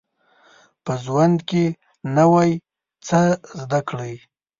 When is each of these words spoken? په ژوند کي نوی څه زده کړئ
په 0.85 0.93
ژوند 1.03 1.37
کي 1.49 1.63
نوی 2.17 2.49
څه 3.07 3.21
زده 3.59 3.79
کړئ 3.89 4.13